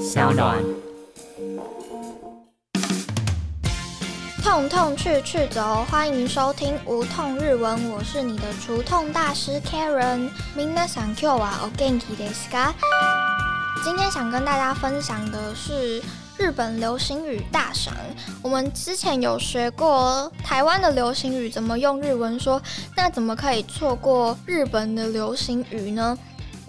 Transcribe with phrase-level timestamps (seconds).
[0.00, 0.63] 小暖。
[4.43, 10.29] 痛痛去去走，欢迎收听无痛日文，我是你的除痛大师 Karen。
[10.55, 12.73] 皆さん今日はお元気ですか？
[13.83, 15.99] 今天想跟大家分享的是
[16.37, 17.91] 日本流行语大赏。
[18.43, 22.61] 我们之前有学过台湾的流行语怎么用日文说，
[22.95, 26.15] 那怎么可以错过日本的流行语呢？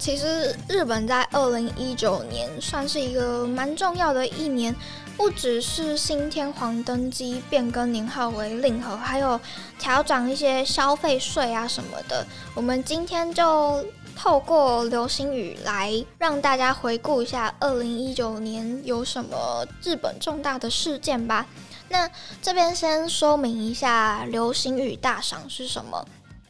[0.00, 4.74] 其实日本在二零一九年算是一个蛮重要的一年。
[5.16, 9.38] 不只是新天皇登基变更年号为令和，还有
[9.78, 12.26] 调整一些消费税啊什么的。
[12.54, 13.84] 我们今天就
[14.16, 21.44] 透过流星雨来让大家回顾一下二零一九年有什么日本重大的事件吧。
[21.90, 22.08] 那
[22.40, 26.02] 这边先说明一下流星雨大赏是什么。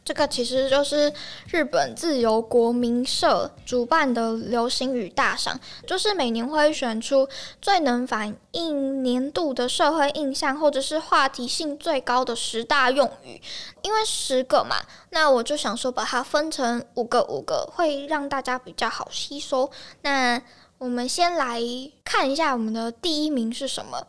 [0.03, 1.13] 这个其实就是
[1.51, 7.29] 日本自由国民社主办的流行语大赏，就是每年会选出
[7.61, 13.39] 最能反映年度的社会印象或者是话题性最高的十大用语。
[13.83, 14.75] 因为十个嘛，
[15.11, 19.69] 那我就想说把它分成五个五个，会让大家比较好吸收。
[20.01, 20.41] 那
[20.79, 21.61] 我们先来
[22.03, 24.07] 看一下我们的第一名是什么？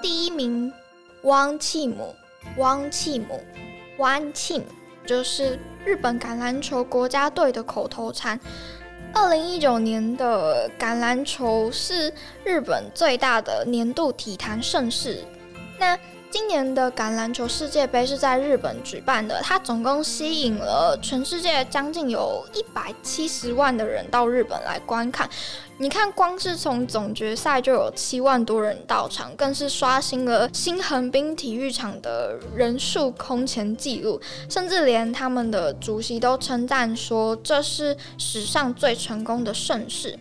[0.00, 0.72] 第一名。
[1.22, 2.14] 汪气姆，
[2.56, 3.40] 汪气姆，
[3.98, 4.64] 汪气姆，
[5.06, 8.38] 就是日本橄榄球国家队的口头禅。
[9.14, 12.12] 二零一九年的橄榄球是
[12.44, 15.22] 日本最大的年度体坛盛事。
[15.78, 15.96] 那
[16.32, 25.28] 今年的橄榄球世界杯是在日本举办的，它总共吸引了全世界将近有一百七十万的人到日本来观看。
[25.76, 40.18] 你看，光是从总决赛就有七万多人到场，更是刷新了新横滨体育场的人数空前纪录，甚至连他们的主席都称赞说这是史上最成功的盛事。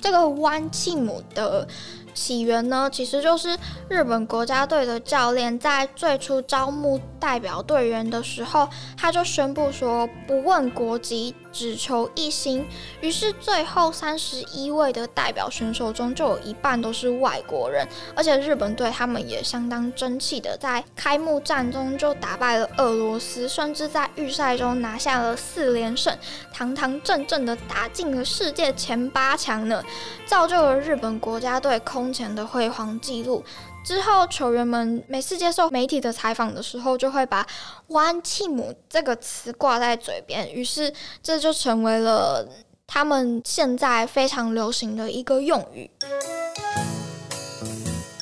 [0.00, 1.68] 这个湾庆姆的。
[2.16, 3.56] 起源呢，其实就是
[3.88, 8.66] 日本国家队的教练在最初招募代表队员的时候，
[8.96, 12.66] 他就宣布说不问国籍，只求一心。
[13.00, 17.86] 于是最后三十一位的代表选手中，就有一半都是外国人。
[18.16, 26.16] 而且日本队他们也相当争气的，在开幕战中就打败了俄罗斯，甚至在预赛中拿下了四连胜，
[26.52, 29.82] 堂堂正正的打进了世界前八强呢，
[30.26, 32.12] 造就了日本国家队空。
[32.16, 33.44] 前的辉煌记录
[33.86, 37.46] 之后，球员们每次接受媒体的采访的时候，就会把
[37.88, 40.92] ““one team” ”这个词挂在嘴边，于是
[41.22, 42.48] 这就成为了
[42.84, 45.88] 他们现在非常流行的一个用语。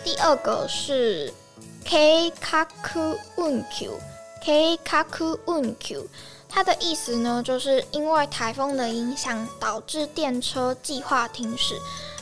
[0.05, 1.33] 第二个是
[1.83, 6.07] “k kaku unq”，“k kaku unq”，
[6.47, 11.75] 它的意思呢，就是因为台风的影响导致电车计划停驶，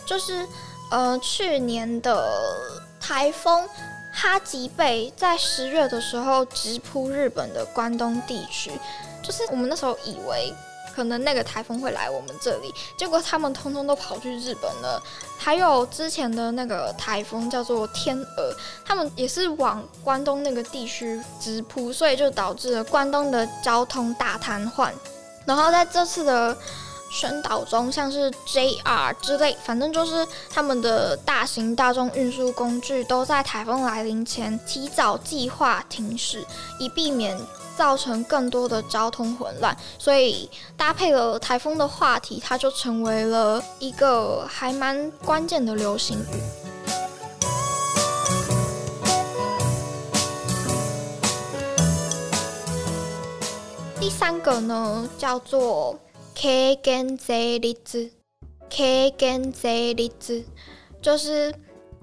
[0.07, 0.47] 就是。
[0.93, 2.39] 呃，去年的
[3.12, 3.69] 台风
[4.11, 8.73] 哈吉贝在十月的时候直扑日本的关东地区，
[9.23, 10.50] 就是我们那时候以为
[10.95, 15.03] 可能那个台风会来我们这里，结果他们通通都跑去日本了。
[15.37, 24.91] 还有之前的那个台风叫做天鹅，他们也是往关东那个地区直扑，所以就导致了关东的交通大瘫痪。
[25.44, 26.56] 然后在这次的。
[27.12, 36.43] 宣导中，像是 JR 之类，反正就是他们的大型大众运输工具都在台风来临前提早计划停驶，
[36.78, 37.39] 以避免
[37.77, 39.77] 造成更多的交通混乱。
[39.99, 46.43] 所以搭配了台风的话题，它就成为了一个还蛮关键的流行语。
[54.00, 55.94] 第三个呢，叫做。
[56.34, 58.10] K 跟 Z 例子
[58.70, 60.44] ，K 跟 Z 例子，
[61.00, 61.54] 就是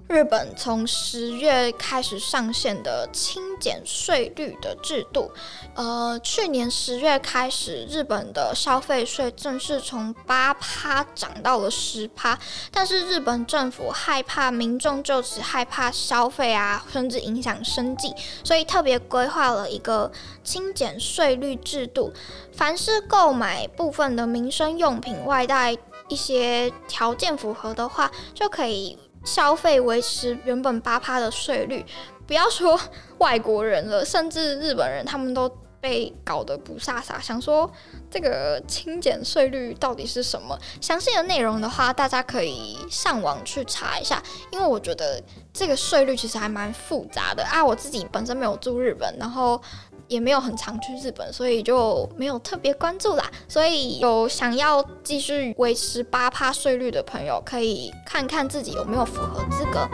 [0.10, 5.32] 日本从十月开始上线的轻减税率的制度。
[5.76, 12.38] 呃，去年十月开始，日本的消费税正式从八趴涨到了十趴，
[12.72, 18.12] 但是日本政府害怕民众就此害怕消费啊，甚至影响生计，
[18.44, 20.12] 所以特别规划了一个
[20.44, 22.12] 轻减税率制度。
[22.52, 25.78] 凡是购买部分的民生用品外带
[26.08, 31.86] 一些条件符合的话，就可以消费维持原本八趴的税率。
[32.26, 32.80] 不要说
[33.18, 35.50] 外国人了，甚至日本人他们都
[35.82, 37.72] 被搞得不飒飒，想说
[38.12, 40.58] 这个轻减税率到底是什么？
[40.80, 44.22] 详细的内容的话，大家可以上网去查一下，
[44.52, 45.22] 因为我觉得
[45.52, 47.66] 这个税率其实还蛮复杂的啊。
[47.66, 49.62] 我自己本身没有住日本，然后。
[50.10, 53.24] 也没有很常去日本，所以就没有特别关注啦。
[53.48, 59.88] 所以有想要继续维持八趴税率的朋友，可以看看自己有没有符合资格。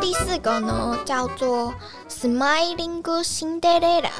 [0.00, 1.74] 第四个呢，叫做
[2.08, 4.10] Smiling Cinderella，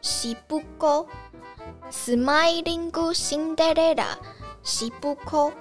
[0.00, 1.06] 洗不够。
[1.90, 4.06] Smiling Cinderella，
[4.62, 5.52] 洗不够。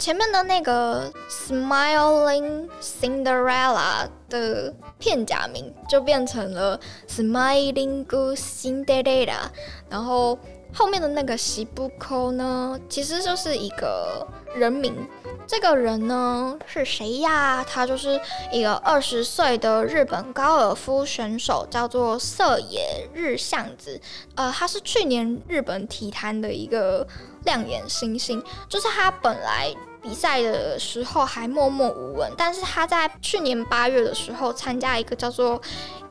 [0.00, 9.50] 前面的那个 Smiling Cinderella 的片假名就变成了 Smiling Good Cinderella，
[9.90, 10.38] 然后
[10.72, 15.06] 后面的那个喜不扣呢，其实就是一个人名。
[15.46, 17.62] 这个人呢是谁呀？
[17.68, 18.18] 他就是
[18.50, 24.00] 一个二十岁的日本高尔夫选手，叫做色野日向子。
[24.34, 27.06] 呃，他是去年日本体坛的一个
[27.44, 29.74] 亮眼新星，就是他本来。
[30.02, 35.60] 比赛的时候还默默无闻，但是他在去年八月的时候参加一个叫做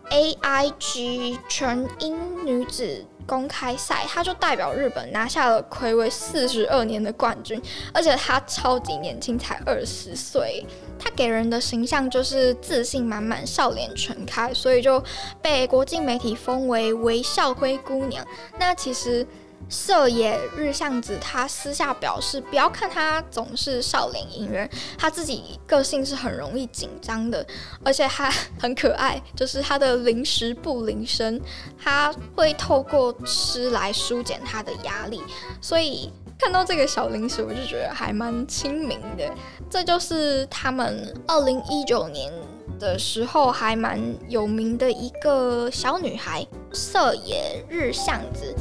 [0.09, 7.62] AIG 全英女子公开赛，他就代表日本拿下了魁违四十二年的冠军，
[7.94, 10.65] 而且他超级年轻，才二十岁，
[11.00, 15.03] 他给人的形象就是自信满满、笑脸全开，所以就
[15.41, 18.25] 被国际媒体封为微笑灰姑娘。
[18.59, 19.25] 那其实。
[19.68, 27.46] 色野日向子，他私下表示，不要看他总是笑脸迎人，他自己个性是很容易紧张的，
[27.84, 31.40] 而且他很可爱，就是他的零食不铃声，
[31.78, 35.22] 他会透过吃来疏解他的压力，
[35.62, 39.32] 所以看到这个小零食，我就觉得还蛮亲民的。
[39.70, 42.34] 这就是他们二零一九年
[42.80, 48.56] 的时候还蛮有名的一个小女孩，色野日向子。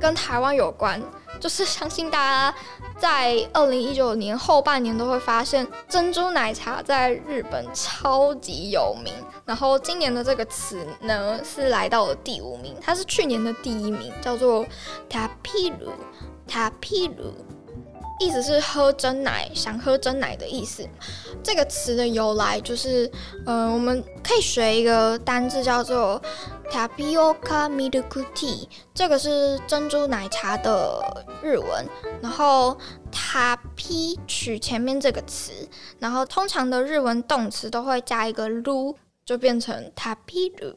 [0.00, 1.02] 跟台湾有关，
[1.40, 2.56] 就是相信大家
[2.98, 9.12] 在二零一九年后半年都会发现珍珠奶茶在日本超级有名。
[9.44, 14.64] 然后今年的这个词呢是来到了第五名，它是去年的第一名，叫做
[15.08, 15.90] tapiru
[16.48, 17.32] tapiru。
[18.20, 20.84] 意思是喝真奶，想喝真奶的意思。
[21.40, 23.08] 这个词的由来就是，
[23.46, 26.20] 嗯，我们可以学一个单字叫做
[26.70, 31.86] tapioca milk tea，这个是珍珠奶茶的日文。
[32.22, 32.76] 然后
[33.12, 35.68] tapi 取前面这个词，
[35.98, 38.94] 然后通常的日文动词都会加一个 lu，
[39.24, 40.74] 就变成 tapi lu。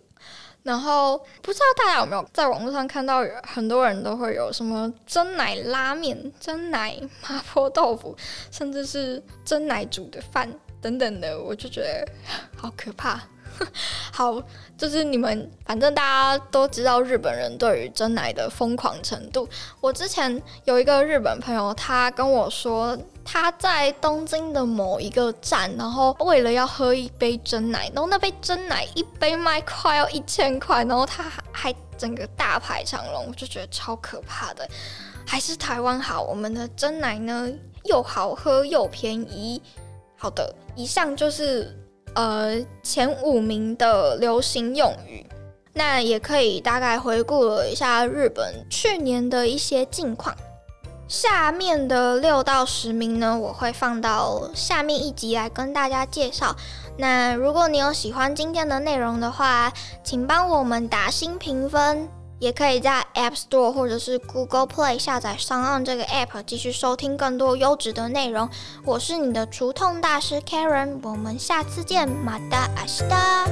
[0.64, 6.96] 然后不知道大家有没有在网络上看到，很多人都会有什么真奶拉面、真奶
[7.28, 8.16] 麻婆豆腐，
[8.52, 10.48] 甚至是真奶煮的饭
[10.80, 12.08] 等等的，我就觉得
[12.56, 13.20] 好可怕。
[14.12, 14.42] 好，
[14.78, 19.48] 就是你们，反正大家都知道日本人对于真奶的疯狂程度。
[19.80, 34.68] 我之前有一个日本朋友，他跟我说，他在东京的某一个站，然后为了要喝一杯真奶，然后那杯真奶一杯卖快要一千块，然后他还整个大排长龙，我就觉得超可怕的。
[35.26, 37.50] 还是台湾好，我们的真奶呢
[37.86, 39.62] 又好喝又便宜。
[40.18, 41.78] 好的，以上就是。
[42.14, 45.26] 呃，前五名的流行用语，
[45.74, 50.36] 那也可以大概回顾了一下日本去年的一些近况。
[51.08, 56.56] 下面的六到十名呢，我会放到下面一集来跟大家介绍。
[56.98, 62.08] 那如果你有喜欢今天的内容的话，请帮我们打新评分。
[62.42, 68.50] 也可以在 App Store 或者是 Google Play 下载上岸这个 App，继续收听更多优质的内容。
[68.84, 73.48] 我是你的除痛大师 Karen，我们下次见，马达阿西达。